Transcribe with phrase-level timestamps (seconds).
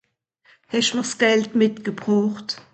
[0.75, 2.59] Hesch'm'r s'Gald mitgebrocht?